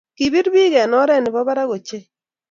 Kipir 0.17 0.47
beek 0.53 0.73
eng 0.81 0.97
oree 1.01 1.19
ne 1.21 1.29
bo 1.33 1.41
barak 1.47 1.69
ochei. 1.75 2.03